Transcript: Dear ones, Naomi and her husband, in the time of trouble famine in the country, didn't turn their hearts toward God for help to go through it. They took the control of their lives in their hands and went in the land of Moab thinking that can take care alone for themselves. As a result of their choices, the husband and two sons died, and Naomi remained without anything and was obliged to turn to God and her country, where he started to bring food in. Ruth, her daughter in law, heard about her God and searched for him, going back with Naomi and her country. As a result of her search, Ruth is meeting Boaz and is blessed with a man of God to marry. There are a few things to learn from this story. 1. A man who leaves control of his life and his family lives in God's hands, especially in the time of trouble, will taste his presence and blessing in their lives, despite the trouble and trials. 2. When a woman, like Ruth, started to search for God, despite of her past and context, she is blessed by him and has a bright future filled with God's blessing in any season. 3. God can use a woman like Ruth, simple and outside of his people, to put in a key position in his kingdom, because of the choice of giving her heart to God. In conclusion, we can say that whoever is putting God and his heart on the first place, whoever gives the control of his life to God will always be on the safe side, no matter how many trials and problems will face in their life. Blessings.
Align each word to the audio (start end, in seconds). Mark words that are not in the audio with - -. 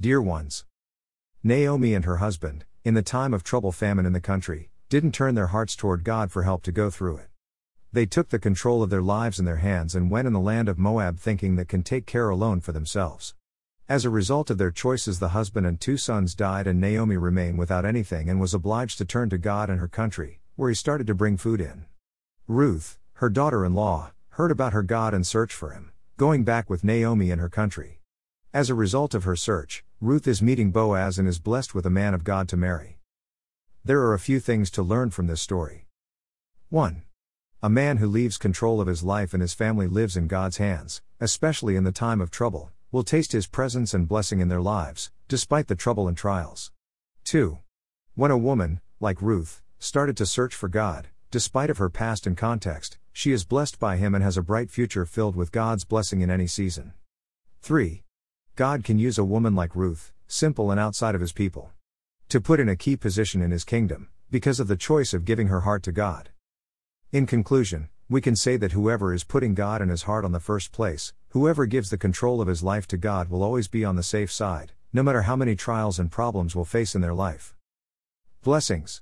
Dear 0.00 0.22
ones, 0.22 0.64
Naomi 1.42 1.92
and 1.92 2.04
her 2.04 2.18
husband, 2.18 2.64
in 2.84 2.94
the 2.94 3.02
time 3.02 3.34
of 3.34 3.42
trouble 3.42 3.72
famine 3.72 4.06
in 4.06 4.12
the 4.12 4.20
country, 4.20 4.70
didn't 4.88 5.10
turn 5.10 5.34
their 5.34 5.48
hearts 5.48 5.74
toward 5.74 6.04
God 6.04 6.30
for 6.30 6.44
help 6.44 6.62
to 6.62 6.70
go 6.70 6.88
through 6.88 7.16
it. 7.16 7.30
They 7.92 8.06
took 8.06 8.28
the 8.28 8.38
control 8.38 8.84
of 8.84 8.90
their 8.90 9.02
lives 9.02 9.40
in 9.40 9.44
their 9.44 9.56
hands 9.56 9.96
and 9.96 10.08
went 10.08 10.28
in 10.28 10.32
the 10.32 10.38
land 10.38 10.68
of 10.68 10.78
Moab 10.78 11.18
thinking 11.18 11.56
that 11.56 11.66
can 11.66 11.82
take 11.82 12.06
care 12.06 12.28
alone 12.28 12.60
for 12.60 12.70
themselves. 12.70 13.34
As 13.88 14.04
a 14.04 14.10
result 14.10 14.50
of 14.50 14.58
their 14.58 14.70
choices, 14.70 15.18
the 15.18 15.30
husband 15.30 15.66
and 15.66 15.80
two 15.80 15.96
sons 15.96 16.36
died, 16.36 16.68
and 16.68 16.80
Naomi 16.80 17.16
remained 17.16 17.58
without 17.58 17.84
anything 17.84 18.30
and 18.30 18.40
was 18.40 18.54
obliged 18.54 18.98
to 18.98 19.04
turn 19.04 19.30
to 19.30 19.36
God 19.36 19.68
and 19.68 19.80
her 19.80 19.88
country, 19.88 20.38
where 20.54 20.68
he 20.68 20.76
started 20.76 21.08
to 21.08 21.14
bring 21.16 21.36
food 21.36 21.60
in. 21.60 21.86
Ruth, 22.46 23.00
her 23.14 23.28
daughter 23.28 23.64
in 23.64 23.74
law, 23.74 24.12
heard 24.28 24.52
about 24.52 24.74
her 24.74 24.84
God 24.84 25.12
and 25.12 25.26
searched 25.26 25.56
for 25.56 25.72
him, 25.72 25.90
going 26.16 26.44
back 26.44 26.70
with 26.70 26.84
Naomi 26.84 27.32
and 27.32 27.40
her 27.40 27.48
country. 27.48 28.00
As 28.54 28.70
a 28.70 28.74
result 28.74 29.12
of 29.12 29.24
her 29.24 29.36
search, 29.36 29.84
Ruth 30.00 30.28
is 30.28 30.40
meeting 30.40 30.70
Boaz 30.70 31.18
and 31.18 31.26
is 31.26 31.40
blessed 31.40 31.74
with 31.74 31.84
a 31.84 31.90
man 31.90 32.14
of 32.14 32.22
God 32.22 32.48
to 32.50 32.56
marry. 32.56 33.00
There 33.84 34.00
are 34.02 34.14
a 34.14 34.20
few 34.20 34.38
things 34.38 34.70
to 34.70 34.82
learn 34.84 35.10
from 35.10 35.26
this 35.26 35.42
story. 35.42 35.88
1. 36.68 37.02
A 37.64 37.68
man 37.68 37.96
who 37.96 38.06
leaves 38.06 38.38
control 38.38 38.80
of 38.80 38.86
his 38.86 39.02
life 39.02 39.34
and 39.34 39.42
his 39.42 39.54
family 39.54 39.88
lives 39.88 40.16
in 40.16 40.28
God's 40.28 40.58
hands, 40.58 41.02
especially 41.18 41.74
in 41.74 41.82
the 41.82 41.90
time 41.90 42.20
of 42.20 42.30
trouble, 42.30 42.70
will 42.92 43.02
taste 43.02 43.32
his 43.32 43.48
presence 43.48 43.92
and 43.92 44.06
blessing 44.06 44.38
in 44.38 44.46
their 44.46 44.60
lives, 44.60 45.10
despite 45.26 45.66
the 45.66 45.74
trouble 45.74 46.06
and 46.06 46.16
trials. 46.16 46.70
2. 47.24 47.58
When 48.14 48.30
a 48.30 48.38
woman, 48.38 48.80
like 49.00 49.20
Ruth, 49.20 49.62
started 49.80 50.16
to 50.18 50.26
search 50.26 50.54
for 50.54 50.68
God, 50.68 51.08
despite 51.32 51.70
of 51.70 51.78
her 51.78 51.90
past 51.90 52.24
and 52.24 52.36
context, 52.36 52.98
she 53.12 53.32
is 53.32 53.42
blessed 53.42 53.80
by 53.80 53.96
him 53.96 54.14
and 54.14 54.22
has 54.22 54.36
a 54.36 54.42
bright 54.42 54.70
future 54.70 55.04
filled 55.04 55.34
with 55.34 55.50
God's 55.50 55.84
blessing 55.84 56.20
in 56.20 56.30
any 56.30 56.46
season. 56.46 56.92
3. 57.62 58.04
God 58.58 58.82
can 58.82 58.98
use 58.98 59.18
a 59.18 59.24
woman 59.24 59.54
like 59.54 59.76
Ruth, 59.76 60.12
simple 60.26 60.72
and 60.72 60.80
outside 60.80 61.14
of 61.14 61.20
his 61.20 61.32
people, 61.32 61.70
to 62.28 62.40
put 62.40 62.58
in 62.58 62.68
a 62.68 62.74
key 62.74 62.96
position 62.96 63.40
in 63.40 63.52
his 63.52 63.62
kingdom, 63.62 64.08
because 64.32 64.58
of 64.58 64.66
the 64.66 64.76
choice 64.76 65.14
of 65.14 65.24
giving 65.24 65.46
her 65.46 65.60
heart 65.60 65.84
to 65.84 65.92
God. 65.92 66.30
In 67.12 67.24
conclusion, 67.24 67.88
we 68.10 68.20
can 68.20 68.34
say 68.34 68.56
that 68.56 68.72
whoever 68.72 69.14
is 69.14 69.22
putting 69.22 69.54
God 69.54 69.80
and 69.80 69.92
his 69.92 70.02
heart 70.10 70.24
on 70.24 70.32
the 70.32 70.40
first 70.40 70.72
place, 70.72 71.12
whoever 71.28 71.66
gives 71.66 71.90
the 71.90 71.96
control 71.96 72.40
of 72.40 72.48
his 72.48 72.64
life 72.64 72.88
to 72.88 72.96
God 72.96 73.30
will 73.30 73.44
always 73.44 73.68
be 73.68 73.84
on 73.84 73.94
the 73.94 74.02
safe 74.02 74.32
side, 74.32 74.72
no 74.92 75.04
matter 75.04 75.22
how 75.22 75.36
many 75.36 75.54
trials 75.54 76.00
and 76.00 76.10
problems 76.10 76.56
will 76.56 76.64
face 76.64 76.96
in 76.96 77.00
their 77.00 77.14
life. 77.14 77.54
Blessings. 78.42 78.96